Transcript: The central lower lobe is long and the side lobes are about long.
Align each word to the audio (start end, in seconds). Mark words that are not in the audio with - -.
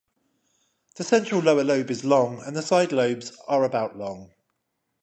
The 0.95 1.03
central 1.03 1.41
lower 1.41 1.63
lobe 1.63 1.91
is 1.91 2.03
long 2.03 2.41
and 2.41 2.55
the 2.55 2.63
side 2.63 2.91
lobes 2.91 3.37
are 3.47 3.63
about 3.63 3.99
long. 3.99 4.31